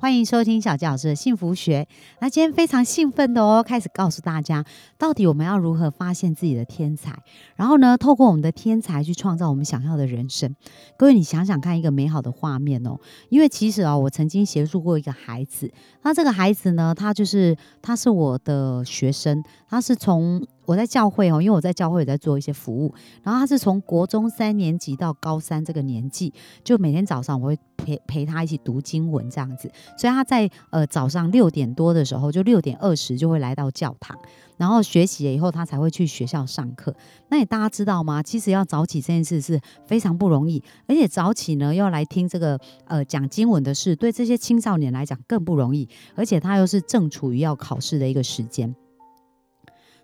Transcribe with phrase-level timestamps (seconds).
[0.00, 1.86] 欢迎收听小纪老师的幸福学。
[2.20, 4.64] 那今天非常兴奋的哦，开始告诉大家，
[4.96, 7.22] 到底我们要如何发现自己的天才，
[7.54, 10.56] 然后呢，透过我们的天才去创造我们想要的人生。
[10.96, 12.98] 各位，你想想看，一个美好的画面哦。
[13.28, 15.70] 因为其实啊，我曾经协助过一个孩子，
[16.00, 27.58] 那这个孩子呢，他就是他是我的学生，他是从我在教会哦，因为我在教会也在做一些服务，然后他是从国中三年级到高三这个年纪，就每天早上我会。
[27.80, 34.14] 陪陪他一起读经文这样子，所以他在呃早上六点多的时候，就六点二十就会来到教堂，
[34.58, 36.94] 然后学习了以后，他才会去学校上课。
[37.30, 38.22] 那你大家知道吗？
[38.22, 48.74] 其实要早起这件事是非常不容易，而且早起呢要来听这个呃讲经文的事，对这些青少年来讲更不容易，而且他又是正处于要考试的一个时间。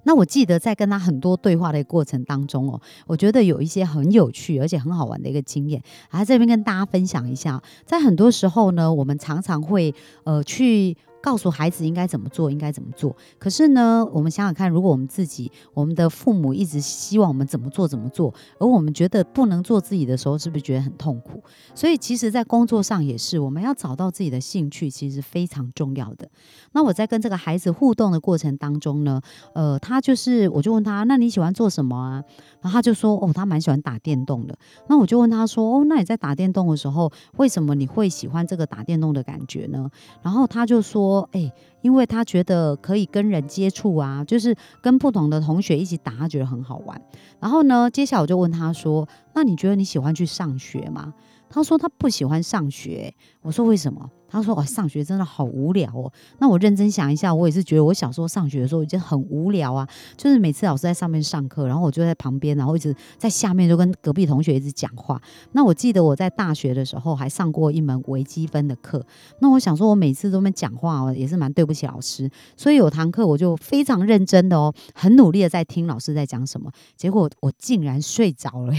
[0.06, 5.82] 那我记得在跟他很多对话的过程当中哦，我觉得有一些很有趣而且很好玩的一个经验，
[6.12, 7.60] 来这边跟大家分享一下。
[7.84, 10.96] 在很多时候呢，我们常常会呃去。
[11.26, 13.16] 告诉孩子应该怎么做，应该怎么做。
[13.36, 21.42] 可是呢，我们想想看，如果我们自己，我们的父母一直希望我们怎么做怎么做，而我们觉得不能做自己的时候，是不是觉得很痛苦？
[21.74, 26.28] 所以，其实，在工作上也是，我们要找到自己的兴趣，其实非常重要的。
[26.70, 29.20] 那我在跟这个孩子互动的过程当中呢，
[29.52, 32.22] 呃，他就是，我就问他，那你喜欢做什么啊？
[32.60, 34.56] 然后他就说，哦，他蛮喜欢打电动的。
[34.88, 39.90] 那我就问他说，哦，那你在打电动的时候，为什么你会喜欢这个打电动的感觉呢？
[40.22, 41.15] 然后他就说。
[41.16, 41.50] 说哎，
[41.82, 47.00] 因为他觉得可以跟人接触啊，就是跟不同的同学一起打，他觉得很好玩。
[47.40, 51.14] 然后呢，接下来我就问他说：“那你觉得你喜欢去上学吗？”
[51.48, 53.14] 他说他不喜欢上学。
[53.40, 54.10] 我说为什么？
[54.28, 59.88] 他说：“哦，上学真的好无聊哦。”那我认真想一下，我也是觉得我小时候上学的时候已经很无聊啊。
[60.16, 65.20] 就是每次老师在上面上课，然后我就在旁边，然后一直在下面就跟隔壁同学一直讲话。
[65.52, 69.04] 那我记得我在大学的时候还上过一门微积分的课。
[69.40, 72.28] 那我想说，我每次都没讲话哦，也是蛮对不起老师。
[72.56, 76.70] 所以有堂课我就非常认真的哦，很努力的在听老师在讲什么。
[76.96, 78.74] 结果我竟然睡着了。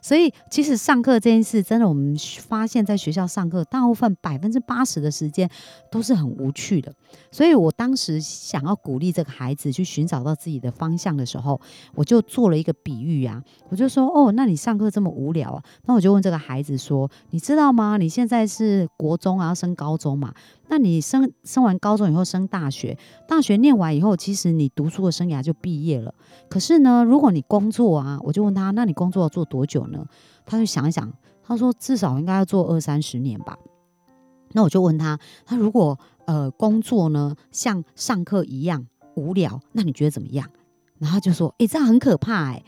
[0.00, 4.91] 所以其实上课这件事，真的我们发现在学校上课，大部分百分之八十。
[4.92, 5.48] 时的时间
[5.90, 6.92] 都是很无趣的，
[7.30, 11.60] 所以我当时想要鼓励这个孩子去寻找到自己的方向的时候，
[11.94, 15.62] 我就做了一个比喻啊，我就说哦，那你上课这么无聊啊？
[15.86, 17.96] 那我就问这个孩子说，你知道吗？
[17.96, 20.34] 你现在是国中啊，要升高中嘛？
[20.68, 22.96] 那你升升完高中以后升大学，
[23.28, 26.14] 大学念完以后，其实你读书的生涯就毕业了。
[26.48, 30.06] 可是呢，如果你工作啊，我就问他，那你工作要做多久呢？
[30.44, 31.12] 他就想一想，
[31.44, 33.56] 他说至少应该要做二三十年吧。
[34.52, 40.48] 那我就问他，他如果呃工作呢像上课一样无聊，那你觉得怎么样？
[40.98, 42.64] 然后就说，诶，这样很可怕诶。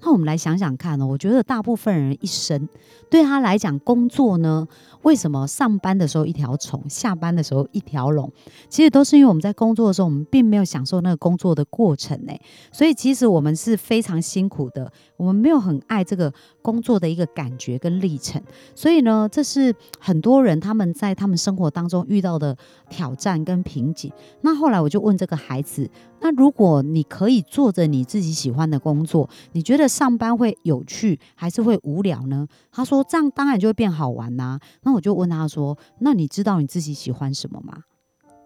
[0.00, 2.68] 那我们来想想看哦，我觉得大部分人一生
[3.10, 4.66] 对他来讲，工作呢，
[5.02, 8.30] 为什么上班的时候一条虫，下班的时候一条龙？
[8.68, 12.32] 其实都是因为我们在工作的时候，我们并没有享受那个工作的过程呢。
[12.70, 16.32] 所以其实我们是非常辛苦的，我们没有很爱这个
[16.62, 18.40] 工作的一个感觉跟历程。
[18.74, 22.56] 所以呢，这是很多人他们在他们生活当中遇到的
[22.88, 24.12] 挑战跟瓶颈。
[24.42, 25.90] 那后来我就问这个孩子。
[26.20, 32.46] 那如果你可以做着你自己喜欢的工作，你觉得上班会有趣还是会无聊呢？
[32.70, 34.58] 他说这样当然就会变好玩呐。
[34.82, 37.82] 那我就问他说：“那你知道你自己喜欢什么吗？”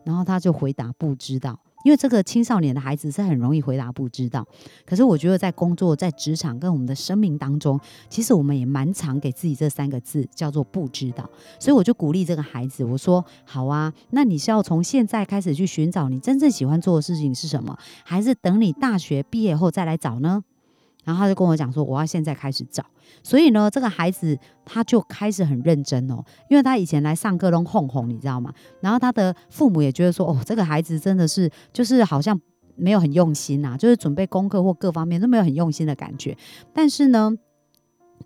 [0.05, 1.59] 然后他就回答不知道。
[1.85, 4.47] 因为这个青少年的孩子是很容易回答不知道，
[4.87, 11.29] 可是我觉得在工作、在职场跟我们的生命当中，其实我们也蛮常给自己这三个字叫做不知道。
[11.59, 20.45] 所以我就鼓励这个孩子，我说：好啊，那你是要从现在开始去寻找你真正喜欢做的事情是什么，还是等你大学毕业后再来找呢？
[21.05, 22.85] 然后他就跟我讲说，我要现在开始找。
[23.23, 28.53] 所以呢，这个孩子他就开始很认真哦，因为他以前来上课都哄哄，你知道吗？
[28.81, 32.41] 然后他的父母也觉得说，哦，这个孩子真的是就是好像
[32.75, 36.37] 没有很用心呐，就是准备功课或各方面都没有很用心的感觉。
[36.73, 37.37] 但是呢。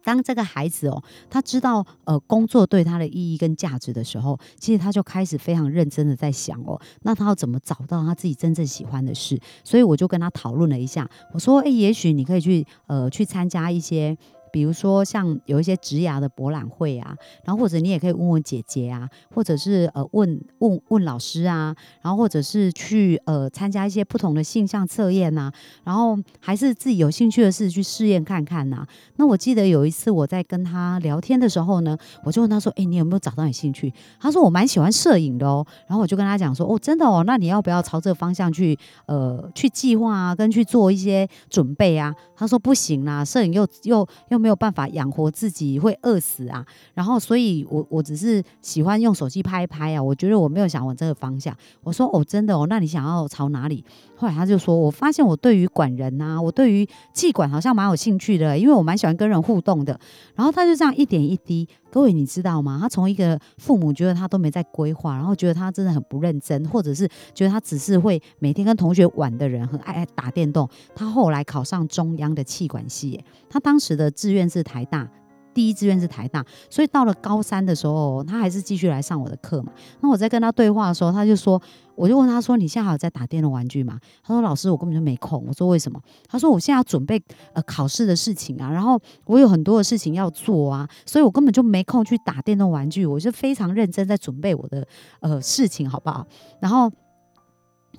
[0.07, 9.37] 当这个孩子哦，他知道呃工作对他的意义跟价值的时候，其实他就开始非常认真的在想哦，那他要怎么找到他自己真正喜欢的事？
[9.65, 14.17] 所以我就跟他讨论了一下，我说，哎，也许你可以去呃去参加一些。
[14.57, 17.15] 比如说像有一些职涯的博览会啊，
[17.45, 25.53] 然后或者你也可以问问姐姐啊，或者是呃问问问老师啊，然后或者是去呃参加一些不同的性向测验呐，
[25.85, 28.87] 然后还是自己有兴趣的事去试验看看呐。
[29.17, 31.95] 那我记得有一次我在跟他聊天的时候呢，
[32.25, 46.65] 我就问他说：“哎，你有没有找到你兴趣？”他说：“我蛮喜欢摄影的哦。”然后我就跟他讲说：“哦，真的哦，那你要不要朝这个方向去呃去计划啊，跟去做一些准备啊？”他说：“不行啦，摄影又又又没没有办法养活自己，会饿死啊。”
[46.95, 51.53] 然后所以，我我只是喜欢用手机拍一拍啊，我觉得我没有想往这个方向。
[51.83, 53.85] 我说：“哦，真的哦，那你想要朝哪里？”
[54.15, 59.99] 后来他就说：“我发现我对于管人啊，我对于气管好像蛮有兴趣的，因为我蛮喜欢跟人互动的。”
[60.37, 62.79] 然后他就这样一点一滴，各位你知道吗？
[62.79, 70.69] 他从一个父母觉得他都没在规划，然后觉得他真的很不认真，或者是觉得他只是会每天跟同学玩的人，很爱打电动。
[70.95, 75.09] 他后来考上中央的气管系，他当时的志愿是台大。
[75.57, 79.73] 第一志愿是台大，所以到了高三的时候，他还是继续来上我的课嘛。
[80.03, 81.59] 那我在跟他对话的时候，他就说，
[81.95, 85.99] 我就问他说：“你现在还有在打电动玩具吗？”他说：“老师，我根本就没空。”我说：“为什么？”
[86.29, 87.19] 他说：“我现在要准备
[87.55, 93.07] 呃考试的事情啊，然后我有很多的事情要做啊，所以我根本就没空去打电动玩具。
[93.07, 94.87] 我就非常认真在准备我的
[95.21, 96.27] 呃事情，好不好？”
[96.61, 96.93] 然后。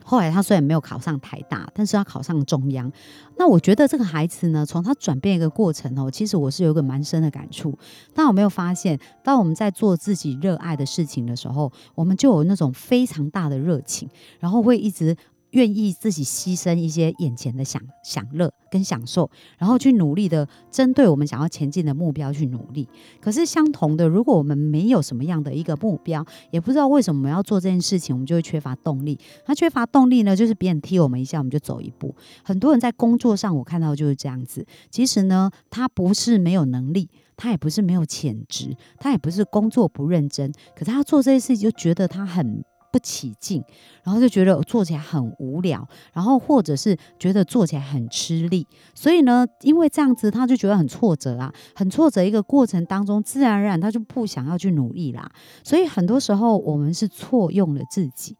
[0.03, 2.91] 后来他虽然没有考上台大，但是他考上中央。
[3.37, 7.77] 那我觉得这个孩子呢，从他转变一个过程哦，其实我是有一个蛮深的感触。
[8.13, 14.09] 但我没有发现，当我们在做自己热爱的事情的时候，我们就有那种非常大的热情，
[14.39, 15.15] 然后会一直。
[15.51, 22.87] 愿意自己牺牲一些眼前的享享乐跟享受，然后去努力的针对我们想要前进的目标去努力。
[23.21, 29.17] 可是相同的，如果我们没有什么样的一个目标，也不知道为什么我们要做这件事情，我们就会缺乏动力。
[29.47, 32.13] 那缺乏动力呢，就是别人踢我们一下，我们就走一步。
[32.43, 34.65] 很多人在工作上，我看到就是这样子。
[34.91, 42.63] 其实呢，他不是没有能力，他也不是没有潜质，他也不是工作不认真，可是他做这些事情就觉得他很。
[42.91, 43.63] 不起劲，
[44.03, 52.23] 然后就觉得做起来很无聊，然后或者是觉得做起来很吃力，所以呢，因为这样子，他就觉得很挫折啊，很挫折。
[52.23, 55.31] 一个过程当中，自然而然他就不想要去努力啦。
[55.63, 58.35] 所以很多时候，我们是错用了自己。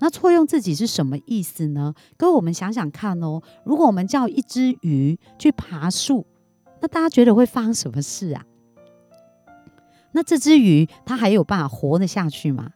[0.00, 1.92] 那错用自己是什么意思呢？
[2.16, 6.24] 各位，我们想想看哦，如果我们叫一只鱼去爬树，
[6.80, 8.44] 那大家觉得会发生什么事啊？
[10.12, 12.70] 那这只鱼它还有办法活得下去吗？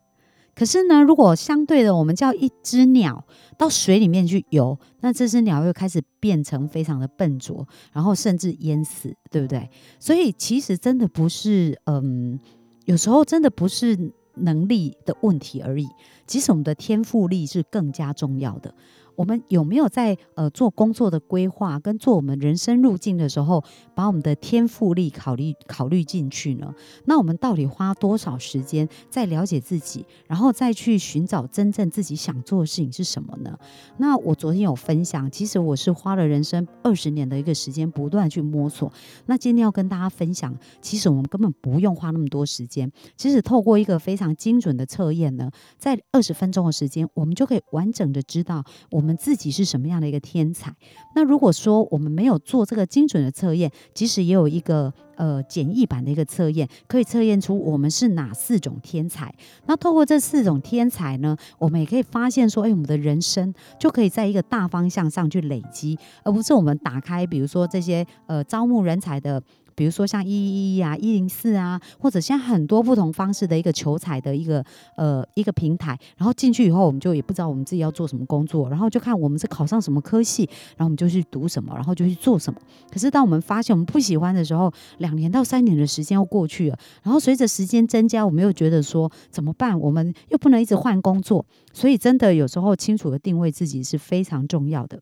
[0.54, 3.24] 可是呢，如果相对的，我们叫一只鸟
[3.56, 9.70] 到水里面去游，那这只鸟又开始变成非常的笨拙，然后甚至淹死，对不对？
[9.98, 12.38] 所以其实真的不是，嗯，
[12.84, 15.88] 有时候真的不是能力的问题而已，
[16.26, 18.74] 其实我们的天赋力是更加重要的。
[19.16, 23.62] 我们有没有在呃做工作的规划跟做我们人生路径的时候，
[23.94, 26.74] 把我们的天赋力考虑考虑进去呢？
[27.04, 33.58] 那我们到底花多少时间在了解自己，然后再去寻找真正自己想做的事情是什么呢？
[33.98, 38.90] 那我昨天有分享，其实我是花了人生二十年的一个时间，不断去摸索。
[39.26, 49.01] 那今天要跟大家分享，其实我们根本不用花那么多时间，其实透过一个非常精准的测验呢，在二十分钟的时间，我们就可以完整的知道我。
[49.02, 50.72] 我们自己是什么样的一个天才？
[51.16, 59.34] 那如果说我们没有做这个精准的测验，即使也有一个呃简易版的一个测验，可以测验出我们是哪四种天才。
[59.66, 69.42] 那透过这四种天才呢，我们也可以发现说，哎，我们的人生就可以在一个大方向上去累积，而不是我们打开，比如说这些呃招募人才的。
[69.74, 74.64] 比如说像一一一啊、一零四啊，或者像很多不同方式的一个求财的一个
[74.96, 82.60] 呃一个平台，然后进去以后，我们就也不知道我们自己要做什么工作，然后就看我们是考上什么科系，然后我们就去读什么，然后就去做什么。
[82.90, 89.78] 可是当我们发现我们不喜欢的时候，两年到三年的时间又过去了，然后随着时间增加，我们又觉得说怎么办？
[89.78, 95.00] 我们又不能一直换工作，所以真的有时候清楚的定位自己是非常重要的。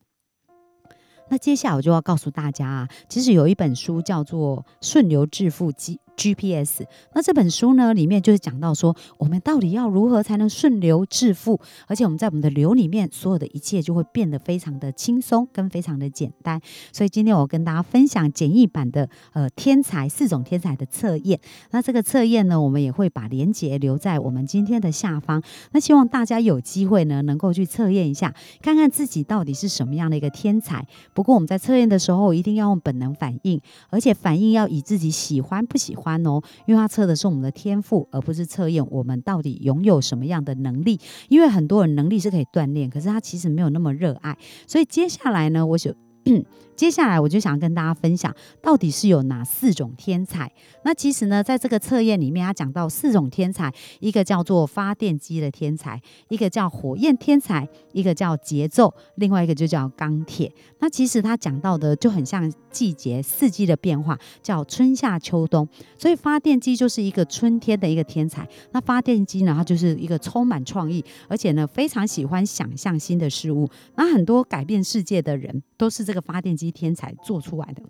[1.30, 6.00] 那接下来我就要告诉大家啊，其实有一本书叫做《顺流致富记》。
[6.20, 6.84] GPS，
[7.14, 16.60] 那这本书呢，里面就是讲到说，我们到底要如何才能顺流致富，而且我们在我们的流里面，所有的一切就会变得非常的轻松跟非常的简单。
[16.92, 21.40] 所以今天我跟大家分享简易版的呃天才四种天才的测验。
[21.70, 25.42] 那这个测验呢，我们也会把链接留在我们今天的下方。
[25.72, 30.86] 那希望大家有机会呢，能够去测验一下，看看自己到底是什么样的一个天才。
[31.14, 33.58] 不过我们在测验的时候，一定要用本能反应，
[33.88, 36.09] 而且反应要以自己喜欢不喜欢。
[36.24, 40.98] 哦，因为它测的是我们的天赋，而不是测验我们到底拥有什么样的能力。
[41.28, 44.36] 因为很多人能力是可以锻炼，可是他其实没有那么热爱。
[44.66, 45.94] 所以接下来呢，我就
[46.76, 50.50] 接下来我就想跟大家分享，到底是有哪四种天才？
[50.82, 56.00] 那其实呢，在这个测验里面，他讲到四种天才，一个叫做发电机的天才，
[56.30, 60.50] 一个叫火焰天才，一个叫节奏，另外一个就叫钢铁。
[60.78, 65.68] 那其实他讲到的就很像季节四季的变化，叫春夏秋冬。
[65.98, 68.48] 所以发电机就是一个春天的一个天才。
[68.72, 73.68] 那发电机呢，它就是一个充满创意，而且呢非常喜欢想象新的事物。
[73.96, 76.70] 那很多改变世界的人，都是这个发电机。
[76.70, 77.82] 天才做出来的。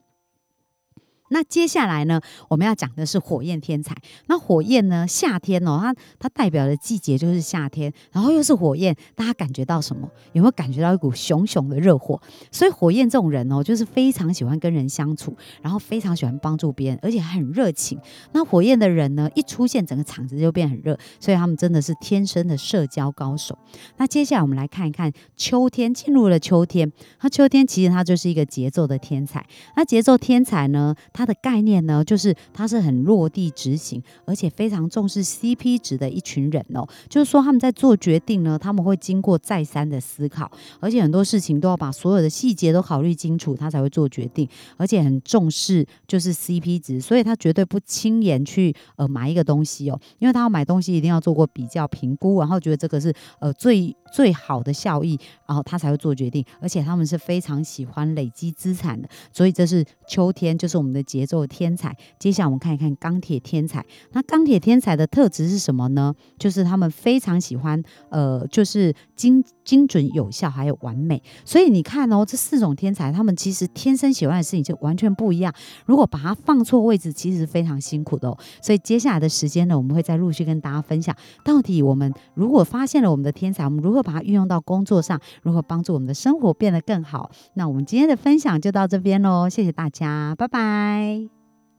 [1.30, 3.96] 那接下来呢，我们要讲的是火焰天才。
[4.26, 10.10] 那火焰呢，夏天哦，它它代表的季节就是夏天，然后又是火焰，大家感觉到什么？
[10.32, 12.20] 有没有感觉到一股熊熊的热火？
[12.50, 17.98] 所以火焰这种人哦，就是非常喜欢跟人相处，然后非常喜欢帮助别人，而且很热情。
[18.32, 23.56] 那火焰的人呢，一出现，整个场子就变很热，所以他们真的是天生的社交高手。
[23.96, 26.90] 那接下来我们来看一看秋天，进入了秋天，
[27.22, 29.46] 那秋天其实它就是一个节奏的天才。
[29.76, 30.94] 那节奏天才呢？
[31.20, 36.88] 它的概念呢，就是它是很落地执行，而且非常重视 CP 值的一群人哦。
[37.10, 40.50] 就是说他们在做决定呢，他们会经过再三的思考，
[40.80, 44.48] 而且很多事情都要把所有的细节都考虑清楚，他才会做决定，
[44.78, 56.42] 而且很重视就是 CP 值，所以他绝对不轻言去呃买一个东西哦，因为他要买东西一定要做过比较评估，然后觉得这个是呃最最好的效益，然后他才会做决定。
[56.62, 61.04] 而且他们是非常喜欢累积资产的，所以这是秋天，就是我们的。
[61.10, 63.84] 节奏天才，接下来我们看一看钢铁天才。
[64.12, 66.14] 那钢铁天才的特质是什么呢？
[66.38, 71.22] 就是他们非常喜欢，呃，就是精精准有效，还有完美。
[71.44, 75.52] 所以你看哦，这四种天才，他们其实天生喜欢的事情就完全不一样。
[75.84, 78.38] 如果把它放错位置，其实非常辛苦的哦。
[78.62, 87.30] 所以接下来的时间呢，我们会再陆续跟大家分享，到底我们如果发现了我们的天才，我们如何把它运用到工作上，如何帮助我们的生活变得更好。
[87.54, 91.28] 那我们今天的分享就到这边喽，谢谢大家，拜拜。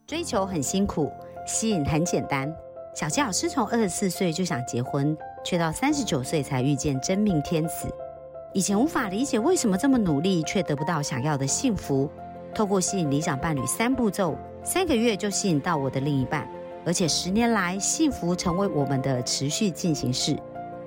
[0.06, 1.10] 追求很辛苦，
[1.48, 2.71] 吸引很简单。
[2.94, 7.88] 小吉老师从二十四岁就想结婚，却到三十九岁才遇见真命天子。
[8.54, 12.10] 以前无法理解为什么这么努力却得不到想要的幸福。
[12.54, 16.46] 透过吸引理想伴侣三步骤，三个月就吸引到我的另一半，
[16.86, 20.38] 而且十年来幸福成为我们的持续进行式。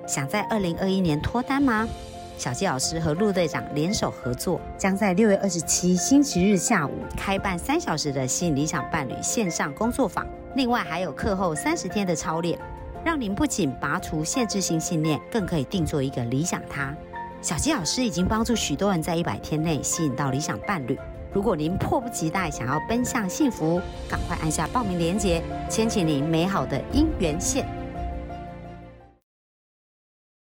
[0.05, 1.89] 想在二零二一年脱单吗？
[2.37, 10.25] 小鸡老师和陆队长联手合作，将在六月二十七星期日下午开办三小时的吸引理想伴侣线上工作坊。
[10.55, 12.59] 另外还有课后三十天的操练，
[13.03, 16.95] 让您不仅拔除限制性信念，更可以定做一个理想他。
[17.41, 20.97] 小鸡老师已经帮助许多人在一百天内吸引到理想伴侣。
[21.33, 27.67] 如果您迫不及待想要奔向幸福，赶快按下报名链接，牵起您美好的姻缘线。